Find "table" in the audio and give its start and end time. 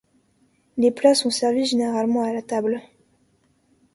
2.41-2.81